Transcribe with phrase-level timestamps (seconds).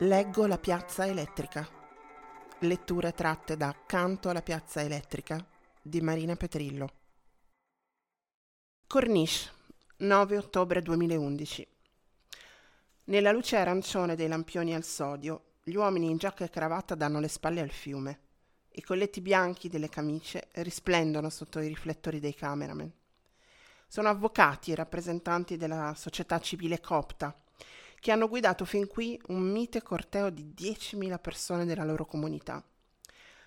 [0.00, 1.68] Leggo la piazza elettrica.
[2.60, 5.44] Letture tratte da Canto alla piazza elettrica
[5.82, 6.88] di Marina Petrillo.
[8.86, 9.50] Corniche,
[9.96, 11.66] 9 ottobre 2011.
[13.06, 17.28] Nella luce arancione dei lampioni al sodio, gli uomini in giacca e cravatta danno le
[17.28, 18.20] spalle al fiume.
[18.70, 22.90] I colletti bianchi delle camicie risplendono sotto i riflettori dei cameraman.
[23.86, 27.34] Sono avvocati e rappresentanti della società civile copta
[28.00, 32.62] che hanno guidato fin qui un mite corteo di 10.000 persone della loro comunità.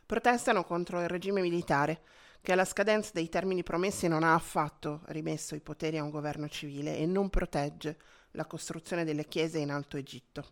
[0.05, 2.01] Protestano contro il regime militare,
[2.41, 6.49] che alla scadenza dei termini promessi non ha affatto rimesso i poteri a un governo
[6.49, 7.97] civile e non protegge
[8.31, 10.49] la costruzione delle chiese in Alto Egitto.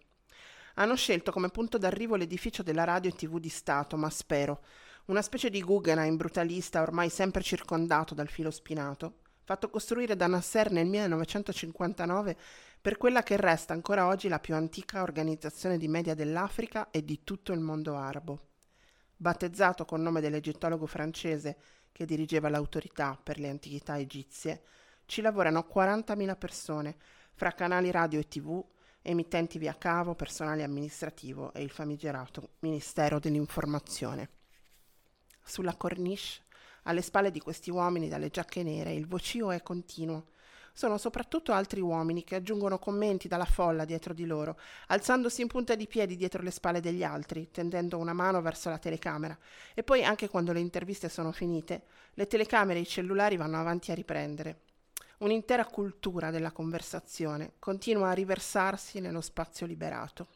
[0.79, 4.63] Hanno scelto come punto d'arrivo l'edificio della radio e tv di Stato, ma spero,
[5.07, 10.71] una specie di Guggenheim brutalista ormai sempre circondato dal filo spinato, fatto costruire da Nasser
[10.71, 12.37] nel 1959
[12.79, 17.25] per quella che resta ancora oggi la più antica organizzazione di media dell'Africa e di
[17.25, 18.39] tutto il mondo arabo.
[19.17, 21.57] Battezzato col nome dell'egittologo francese
[21.91, 24.61] che dirigeva l'autorità per le antichità egizie,
[25.07, 26.95] ci lavorano 40.000 persone,
[27.33, 28.63] fra canali radio e tv,
[29.01, 34.29] emittenti via cavo, personale amministrativo e il famigerato Ministero dell'Informazione.
[35.43, 36.43] Sulla corniche
[36.83, 40.27] alle spalle di questi uomini dalle giacche nere il vocio è continuo.
[40.71, 45.75] Sono soprattutto altri uomini che aggiungono commenti dalla folla dietro di loro, alzandosi in punta
[45.75, 49.37] di piedi dietro le spalle degli altri, tendendo una mano verso la telecamera.
[49.73, 51.83] E poi, anche quando le interviste sono finite,
[52.13, 54.68] le telecamere e i cellulari vanno avanti a riprendere.
[55.19, 60.29] Un'intera cultura della conversazione continua a riversarsi nello spazio liberato.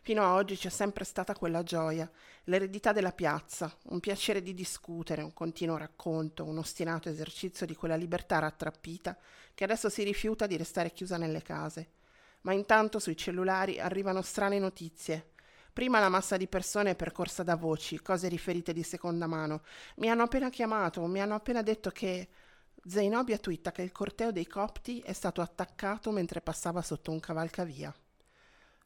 [0.00, 2.10] Fino a oggi c'è sempre stata quella gioia,
[2.44, 7.96] l'eredità della piazza, un piacere di discutere, un continuo racconto, un ostinato esercizio di quella
[7.96, 9.14] libertà rattrappita
[9.52, 11.90] che adesso si rifiuta di restare chiusa nelle case.
[12.42, 15.32] Ma intanto sui cellulari arrivano strane notizie.
[15.70, 19.64] Prima la massa di persone è percorsa da voci, cose riferite di seconda mano.
[19.96, 22.28] Mi hanno appena chiamato, mi hanno appena detto che...
[22.86, 27.94] Zainobia twitta che il corteo dei copti è stato attaccato mentre passava sotto un cavalcavia.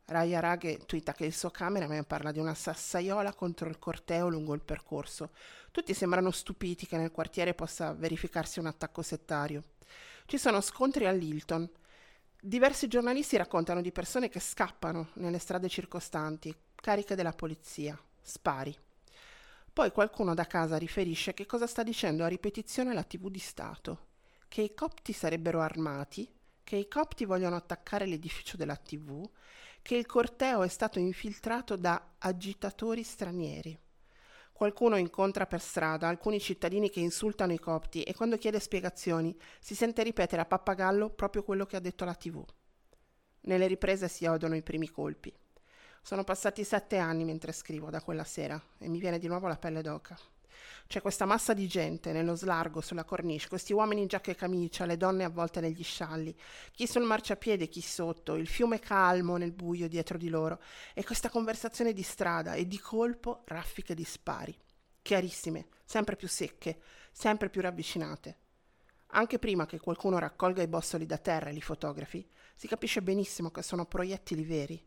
[0.04, 4.54] Raya Raghe twitta che il suo cameraman parla di una sassaiola contro il corteo lungo
[4.54, 5.32] il percorso.
[5.72, 9.64] Tutti sembrano stupiti che nel quartiere possa verificarsi un attacco settario.
[10.26, 11.69] Ci sono scontri all'Hilton.
[12.41, 18.75] Diversi giornalisti raccontano di persone che scappano nelle strade circostanti, cariche della polizia, spari.
[19.78, 24.06] Poi qualcuno da casa riferisce che cosa sta dicendo a ripetizione la TV di Stato,
[24.49, 26.28] che i copti sarebbero armati,
[26.65, 29.31] che i copti vogliono attaccare l'edificio della TV
[29.81, 33.78] che il corteo è stato infiltrato da agitatori stranieri.
[34.50, 39.77] Qualcuno incontra per strada alcuni cittadini che insultano i copti e quando chiede spiegazioni si
[39.77, 42.45] sente ripetere a pappagallo proprio quello che ha detto la TV.
[43.43, 45.33] Nelle riprese si odono i primi colpi.
[46.08, 49.58] Sono passati sette anni mentre scrivo da quella sera e mi viene di nuovo la
[49.58, 50.19] pelle d'oca.
[50.86, 54.86] C'è questa massa di gente nello slargo sulla cornice, questi uomini in giacca e camicia,
[54.86, 56.34] le donne avvolte negli scialli,
[56.72, 60.62] chi sul marciapiede, chi sotto, il fiume calmo nel buio dietro di loro
[60.94, 64.58] e questa conversazione di strada e di colpo raffiche di spari,
[65.02, 66.80] chiarissime, sempre più secche,
[67.12, 68.38] sempre più ravvicinate.
[69.08, 73.50] Anche prima che qualcuno raccolga i bossoli da terra e li fotografi, si capisce benissimo
[73.50, 74.86] che sono proiettili veri.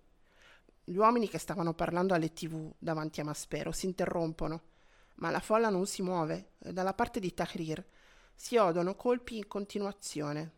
[0.91, 4.63] Gli uomini che stavano parlando alle tv davanti a Maspero si interrompono
[5.16, 7.81] ma la folla non si muove e dalla parte di Tahrir
[8.35, 10.52] si odono colpi in continuazione.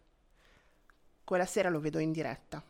[1.24, 2.64] Quella sera lo vedo in diretta.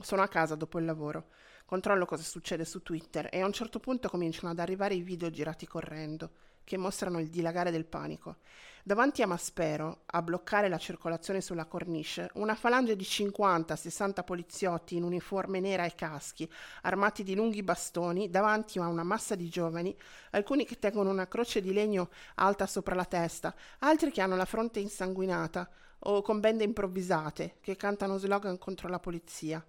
[0.00, 1.28] Sono a casa dopo il lavoro,
[1.66, 5.28] controllo cosa succede su Twitter e a un certo punto cominciano ad arrivare i video
[5.28, 6.30] girati correndo
[6.64, 8.38] che mostrano il dilagare del panico.
[8.86, 15.04] Davanti a Maspero, a bloccare la circolazione sulla cornice, una falange di 50-60 poliziotti in
[15.04, 16.46] uniforme nera e caschi,
[16.82, 19.96] armati di lunghi bastoni, davanti a una massa di giovani,
[20.32, 24.44] alcuni che tengono una croce di legno alta sopra la testa, altri che hanno la
[24.44, 25.66] fronte insanguinata
[26.00, 29.64] o con bende improvvisate, che cantano slogan contro la polizia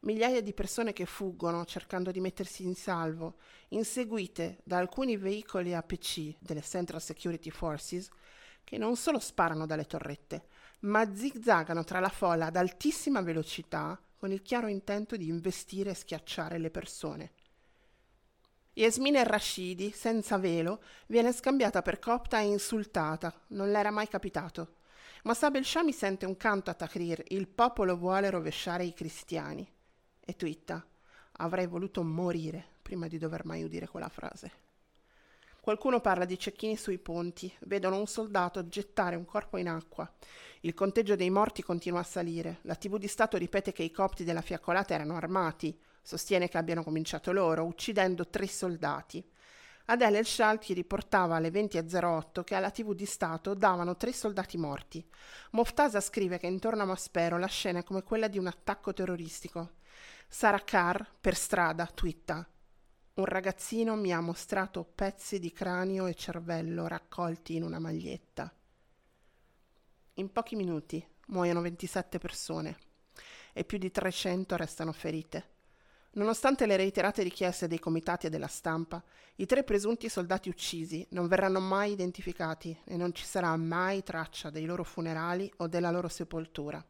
[0.00, 6.36] migliaia di persone che fuggono cercando di mettersi in salvo, inseguite da alcuni veicoli APC
[6.38, 8.08] delle Central Security Forces,
[8.62, 10.46] che non solo sparano dalle torrette,
[10.80, 15.94] ma zigzagano tra la folla ad altissima velocità con il chiaro intento di investire e
[15.94, 17.32] schiacciare le persone.
[18.74, 24.76] Yasmin el-Rashidi, senza velo, viene scambiata per copta e insultata, non le era mai capitato.
[25.24, 29.68] Ma Sabel Shami sente un canto a Tahrir, il popolo vuole rovesciare i cristiani
[30.28, 30.86] e twitta
[31.38, 34.66] avrei voluto morire prima di dover mai udire quella frase.
[35.58, 40.10] Qualcuno parla di cecchini sui ponti, vedono un soldato gettare un corpo in acqua.
[40.60, 42.58] Il conteggio dei morti continua a salire.
[42.62, 46.82] La TV di Stato ripete che i copti della fiaccolata erano armati, sostiene che abbiano
[46.82, 49.26] cominciato loro, uccidendo tre soldati.
[49.86, 55.06] Adele El Shalti riportava alle 20.08 che alla TV di Stato davano tre soldati morti.
[55.52, 59.77] Moftasa scrive che intorno a Maspero la scena è come quella di un attacco terroristico.
[60.28, 62.46] Sara Carr, per strada, twitta
[63.18, 68.52] un ragazzino mi ha mostrato pezzi di cranio e cervello raccolti in una maglietta.
[70.14, 72.76] In pochi minuti muoiono 27 persone
[73.52, 75.56] e più di 300 restano ferite.
[76.12, 79.02] Nonostante le reiterate richieste dei comitati e della stampa,
[79.36, 84.48] i tre presunti soldati uccisi non verranno mai identificati e non ci sarà mai traccia
[84.50, 86.84] dei loro funerali o della loro sepoltura.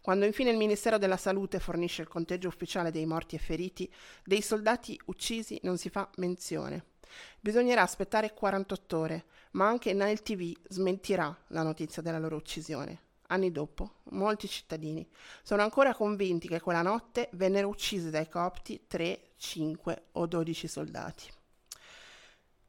[0.00, 3.92] Quando infine il Ministero della Salute fornisce il conteggio ufficiale dei morti e feriti,
[4.24, 6.84] dei soldati uccisi non si fa menzione.
[7.40, 13.04] Bisognerà aspettare 48 ore, ma anche Nile TV smentirà la notizia della loro uccisione.
[13.28, 15.06] Anni dopo, molti cittadini
[15.42, 21.28] sono ancora convinti che quella notte vennero uccisi dai copti 3, 5 o 12 soldati.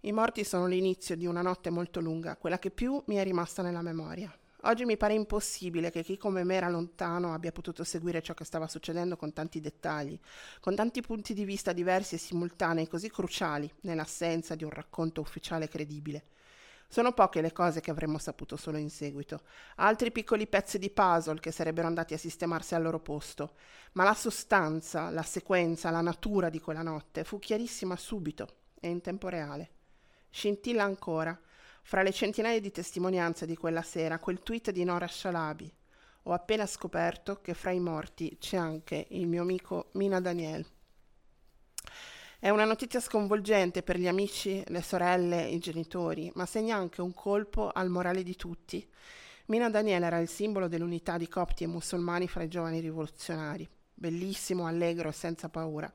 [0.02, 3.62] I morti sono l'inizio di una notte molto lunga, quella che più mi è rimasta
[3.62, 4.36] nella memoria.
[4.62, 8.44] Oggi mi pare impossibile che chi come me era lontano abbia potuto seguire ciò che
[8.44, 10.20] stava succedendo con tanti dettagli,
[10.60, 15.68] con tanti punti di vista diversi e simultanei così cruciali nell'assenza di un racconto ufficiale
[15.68, 16.26] credibile.
[16.88, 19.42] Sono poche le cose che avremmo saputo solo in seguito,
[19.76, 23.54] altri piccoli pezzi di puzzle che sarebbero andati a sistemarsi al loro posto,
[23.92, 28.48] ma la sostanza, la sequenza, la natura di quella notte fu chiarissima subito
[28.80, 29.70] e in tempo reale.
[30.32, 31.40] Scintilla ancora,
[31.88, 35.74] fra le centinaia di testimonianze di quella sera, quel tweet di Nora Shalabi.
[36.24, 40.66] Ho appena scoperto che fra i morti c'è anche il mio amico Mina Daniel.
[42.40, 47.14] È una notizia sconvolgente per gli amici, le sorelle, i genitori, ma segna anche un
[47.14, 48.86] colpo al morale di tutti.
[49.46, 53.66] Mina Daniel era il simbolo dell'unità di copti e musulmani fra i giovani rivoluzionari.
[53.94, 55.90] Bellissimo, allegro e senza paura.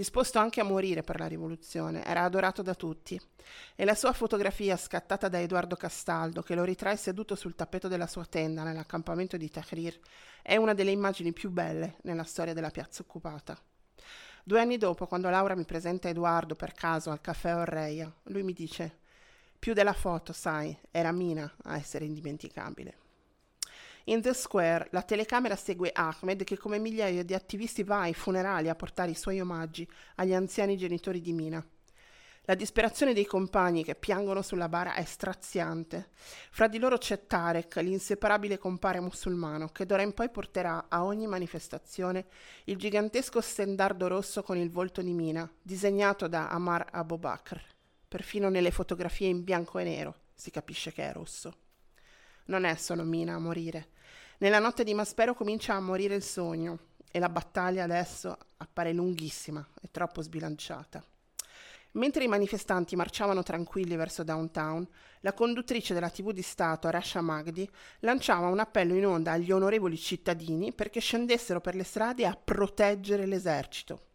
[0.00, 3.20] Disposto anche a morire per la rivoluzione, era adorato da tutti.
[3.74, 8.06] E la sua fotografia, scattata da Edoardo Castaldo, che lo ritrae seduto sul tappeto della
[8.06, 10.00] sua tenda nell'accampamento di Tahrir,
[10.40, 13.60] è una delle immagini più belle nella storia della piazza occupata.
[14.42, 18.54] Due anni dopo, quando Laura mi presenta Edoardo per caso al caffè Orreia, lui mi
[18.54, 19.00] dice:
[19.58, 22.99] Più della foto, sai, era Mina a essere indimenticabile.
[24.04, 28.68] In The Square la telecamera segue Ahmed che come migliaia di attivisti va ai funerali
[28.68, 29.86] a portare i suoi omaggi
[30.16, 31.64] agli anziani genitori di Mina.
[32.44, 36.08] La disperazione dei compagni che piangono sulla bara è straziante.
[36.50, 41.26] Fra di loro c'è Tarek, l'inseparabile compare musulmano, che d'ora in poi porterà a ogni
[41.26, 42.26] manifestazione
[42.64, 47.60] il gigantesco stendardo rosso con il volto di Mina, disegnato da Amar Abu Bakr.
[48.08, 51.69] Perfino nelle fotografie in bianco e nero si capisce che è rosso.
[52.50, 53.90] Non è solo Mina a morire.
[54.38, 59.64] Nella notte di Maspero comincia a morire il sogno e la battaglia adesso appare lunghissima
[59.80, 61.00] e troppo sbilanciata.
[61.92, 64.84] Mentre i manifestanti marciavano tranquilli verso downtown,
[65.20, 67.70] la conduttrice della TV di Stato, Rasha Magdi,
[68.00, 73.26] lanciava un appello in onda agli onorevoli cittadini perché scendessero per le strade a proteggere
[73.26, 74.08] l'esercito.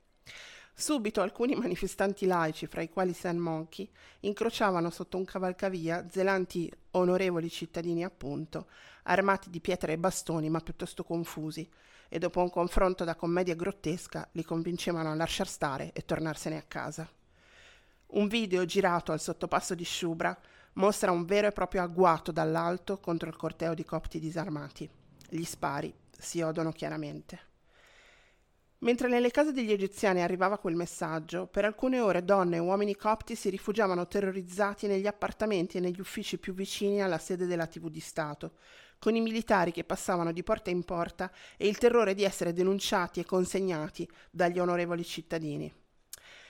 [0.77, 3.89] Subito alcuni manifestanti laici, fra i quali Sam Monkey,
[4.19, 8.67] incrociavano sotto un cavalcavia zelanti onorevoli cittadini appunto,
[9.03, 11.65] armati di pietre e bastoni ma piuttosto confusi,
[12.09, 16.65] e dopo un confronto da commedia grottesca li convincevano a lasciar stare e tornarsene a
[16.67, 17.09] casa.
[18.07, 20.37] Un video girato al sottopasso di Shubra
[20.73, 24.89] mostra un vero e proprio agguato dall'alto contro il corteo di copti disarmati.
[25.29, 27.53] Gli spari si odono chiaramente.
[28.85, 33.33] Mentre nelle case degli egiziani arrivava quel messaggio, per alcune ore donne e uomini copti
[33.33, 37.99] si rifugiavano terrorizzati negli appartamenti e negli uffici più vicini alla sede della TV di
[37.99, 38.57] Stato,
[38.99, 43.19] con i militari che passavano di porta in porta e il terrore di essere denunciati
[43.19, 45.73] e consegnati dagli onorevoli cittadini.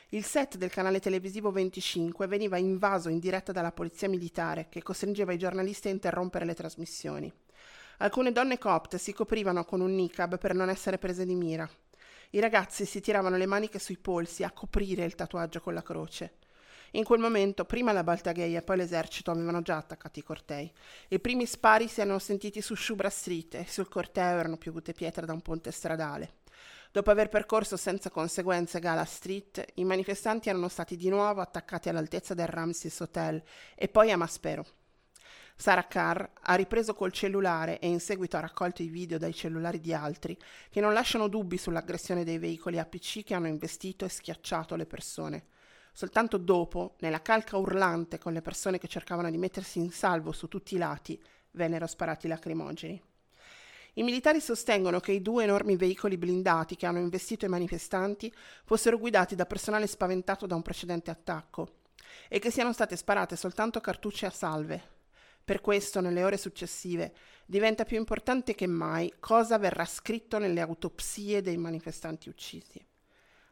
[0.10, 5.32] Il set del canale televisivo 25 veniva invaso in diretta dalla polizia militare che costringeva
[5.32, 7.32] i giornalisti a interrompere le trasmissioni.
[8.00, 11.70] Alcune donne copte si coprivano con un niqab per non essere prese di mira.
[12.32, 16.38] I ragazzi si tiravano le maniche sui polsi a coprire il tatuaggio con la croce.
[16.92, 20.72] In quel momento prima la Baltagheia e poi l'esercito avevano già attaccato i cortei.
[21.10, 25.26] I primi spari si erano sentiti su Shubra Street e sul corteo erano piovute pietre
[25.26, 26.36] da un ponte stradale.
[26.92, 32.34] Dopo aver percorso senza conseguenze Gala Street, i manifestanti erano stati di nuovo attaccati all'altezza
[32.34, 33.44] del Ramses Hotel
[33.76, 34.66] e poi a Maspero.
[35.58, 39.80] Sarah Carr ha ripreso col cellulare e in seguito ha raccolto i video dai cellulari
[39.80, 40.38] di altri
[40.70, 45.46] che non lasciano dubbi sull'aggressione dei veicoli APC che hanno investito e schiacciato le persone.
[45.94, 50.50] Soltanto dopo, nella calca urlante con le persone che cercavano di mettersi in salvo su
[50.50, 51.20] tutti i lati,
[51.52, 53.02] vennero sparati lacrimogeni.
[53.94, 58.32] I militari sostengono che i due enormi veicoli blindati che hanno investito i manifestanti
[58.66, 61.78] fossero guidati da personale spaventato da un precedente attacco
[62.28, 64.95] e che siano state sparate soltanto cartucce a salve.
[65.46, 67.14] Per questo, nelle ore successive,
[67.46, 72.84] diventa più importante che mai cosa verrà scritto nelle autopsie dei manifestanti uccisi.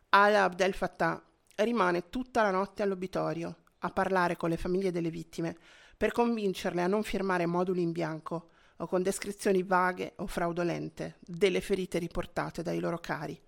[0.10, 1.24] Ala Abdel Fattah
[1.58, 5.56] rimane tutta la notte all'obitorio a parlare con le famiglie delle vittime
[5.96, 11.62] per convincerle a non firmare moduli in bianco o con descrizioni vaghe o fraudolente delle
[11.62, 13.40] ferite riportate dai loro cari.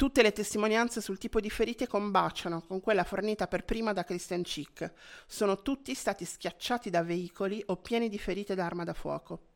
[0.00, 4.40] Tutte le testimonianze sul tipo di ferite combaciano con quella fornita per prima da Christian
[4.40, 4.94] Chick.
[5.26, 9.48] Sono tutti stati schiacciati da veicoli o pieni di ferite d'arma da fuoco.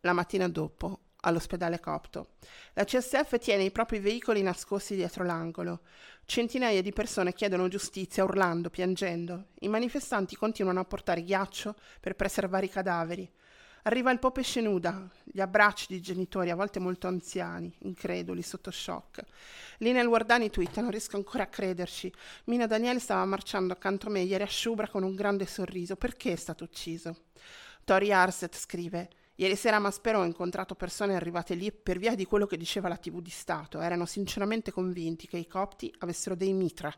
[0.00, 2.30] La mattina dopo, all'ospedale Copto,
[2.72, 5.82] la CSF tiene i propri veicoli nascosti dietro l'angolo.
[6.24, 9.50] Centinaia di persone chiedono giustizia urlando, piangendo.
[9.60, 13.32] I manifestanti continuano a portare ghiaccio per preservare i cadaveri.
[13.84, 19.22] Arriva il Pope Scenuda, gli abbracci di genitori, a volte molto anziani, increduli, sotto shock.
[19.78, 22.12] Lì nel Guardani twitta, non riesco ancora a crederci.
[22.44, 25.96] Mina Daniele stava marciando accanto a me ieri a Shubra con un grande sorriso.
[25.96, 27.24] Perché è stato ucciso?
[27.84, 29.08] Tori Arset scrive,
[29.40, 32.88] Ieri sera a Maspero ho incontrato persone arrivate lì per via di quello che diceva
[32.88, 33.80] la TV di Stato.
[33.80, 36.94] Erano sinceramente convinti che i copti avessero dei mitra.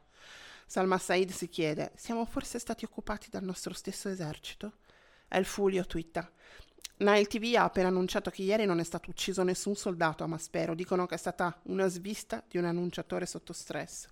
[0.66, 4.78] Salma Said si chiede: Siamo forse stati occupati dal nostro stesso esercito?
[5.28, 6.28] El Fulio twitta:
[6.98, 10.74] Nile TV ha appena annunciato che ieri non è stato ucciso nessun soldato a Maspero,
[10.74, 14.08] dicono che è stata una svista di un annunciatore sotto stress.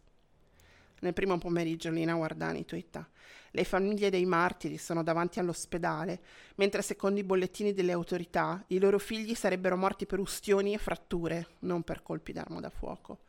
[1.01, 3.09] Nel primo pomeriggio Lina Guardani twitta
[3.53, 6.21] le famiglie dei martiri sono davanti all'ospedale,
[6.57, 11.49] mentre secondo i bollettini delle autorità i loro figli sarebbero morti per ustioni e fratture,
[11.61, 13.23] non per colpi d'arma da fuoco.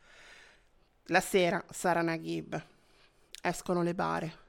[1.06, 2.64] La sera, Sara Naguib.
[3.42, 4.40] Escono le bare.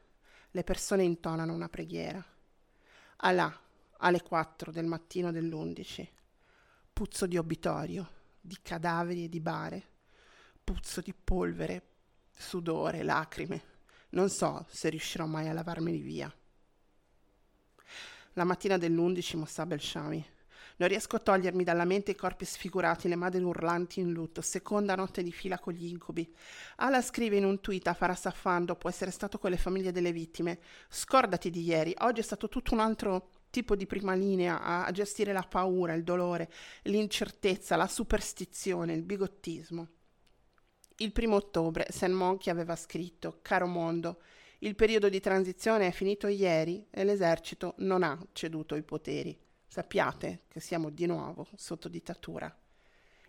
[0.51, 2.23] Le persone intonano una preghiera.
[3.17, 3.59] Allah,
[4.03, 6.07] alle 4 del mattino dell'11.
[6.91, 9.83] Puzzo di obitorio, di cadaveri e di bare.
[10.63, 11.87] Puzzo di polvere,
[12.29, 13.71] sudore, lacrime.
[14.09, 16.33] Non so se riuscirò mai a lavarmeli via.
[18.33, 20.25] La mattina dell'11 Mossab el Shami.
[20.75, 24.95] Non riesco a togliermi dalla mente i corpi sfigurati, le madri urlanti in lutto, seconda
[24.95, 26.33] notte di fila con gli incubi.
[26.77, 30.11] Ala scrive in un tweet a Farah Safan dopo essere stato con le famiglie delle
[30.11, 34.89] vittime: Scordati di ieri, oggi è stato tutto un altro tipo di prima linea a,
[34.89, 36.49] gestire la paura, il dolore,
[36.83, 39.87] l'incertezza, la superstizione, il bigottismo.
[40.97, 44.21] Il primo ottobre Sam Monkey aveva scritto Caro mondo,
[44.59, 49.39] il periodo di transizione è finito ieri e l'esercito non ha ceduto i poteri.
[49.67, 52.51] Sappiate che siamo di nuovo sotto dittatura.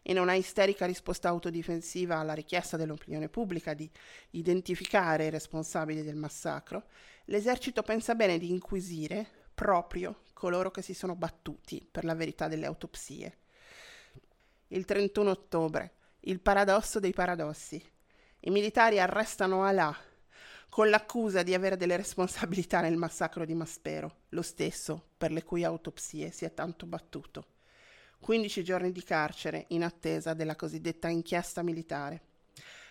[0.04, 3.90] In una isterica risposta autodifensiva alla richiesta dell'opinione pubblica di
[4.30, 6.84] identificare i responsabili del massacro,
[7.26, 12.66] l'esercito pensa bene di inquisire proprio coloro che si sono battuti per la verità delle
[12.66, 13.38] autopsie.
[14.68, 17.82] Il 31 ottobre, il paradosso dei paradossi.
[18.40, 19.96] I militari arrestano Alà
[20.68, 25.62] con l'accusa di avere delle responsabilità nel massacro di Maspero, lo stesso per le cui
[25.62, 27.46] autopsie si è tanto battuto.
[28.18, 32.22] 15 giorni di carcere in attesa della cosiddetta inchiesta militare.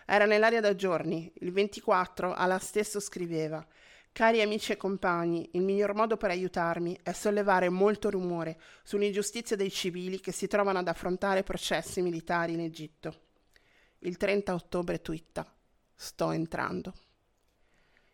[0.05, 3.65] Era nell'aria da giorni, il 24 Alà stesso scriveva
[4.13, 9.71] Cari amici e compagni, il miglior modo per aiutarmi è sollevare molto rumore sull'ingiustizia dei
[9.71, 13.21] civili che si trovano ad affrontare processi militari in Egitto.
[14.01, 15.51] Il 30 ottobre twitta:
[15.95, 16.93] Sto entrando.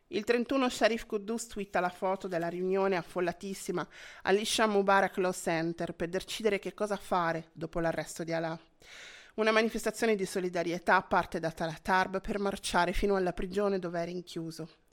[0.08, 3.86] Il 31 Sharif Quddus twitta la foto della riunione affollatissima
[4.22, 8.58] all'Isham Mubarak Law Center per decidere che cosa fare dopo l'arresto di Alaa.
[9.34, 14.88] Una manifestazione di solidarietà parte da Talatarb per marciare fino alla prigione dove è rinchiuso.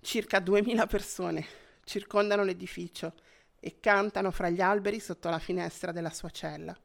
[0.00, 1.46] Circa 2000 persone
[1.84, 3.14] circondano l'edificio
[3.58, 6.76] e cantano fra gli alberi sotto la finestra della sua cella.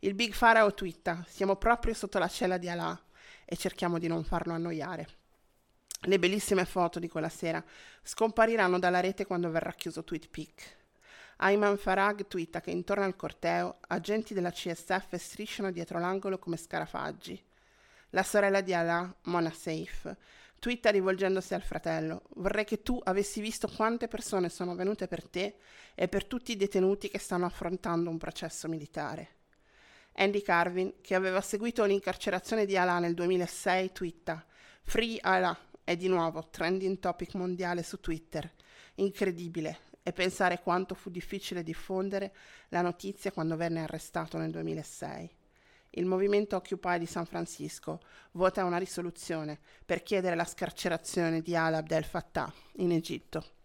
[0.00, 2.98] Il Big Pharaoh twitta: Siamo proprio sotto la cella di Allah
[3.44, 5.06] e cerchiamo di non farlo annoiare.
[6.00, 7.62] Le bellissime foto di quella sera
[8.02, 10.76] scompariranno dalla rete quando verrà chiuso TweetPic.
[11.38, 17.40] Ayman Farag twitta che intorno al corteo agenti della CSF strisciano dietro l'angolo come scarafaggi.
[18.10, 20.16] La sorella di Allah, Mona Safe,
[20.58, 25.56] Twitta rivolgendosi al fratello: Vorrei che tu avessi visto quante persone sono venute per te
[25.94, 29.34] e per tutti i detenuti che stanno affrontando un processo militare.
[30.14, 34.44] Andy Carvin, che aveva seguito l'incarcerazione di Alaa nel 2006, twitta:
[34.82, 38.50] Free Alaa è di nuovo trending topic mondiale su Twitter.
[38.96, 39.84] Incredibile.
[40.02, 42.32] E pensare quanto fu difficile diffondere
[42.68, 45.35] la notizia quando venne arrestato nel 2006.
[45.96, 48.00] Il movimento Occupy di San Francisco
[48.32, 53.55] vota una risoluzione per chiedere la scarcerazione di Al Abdel Fattah in Egitto.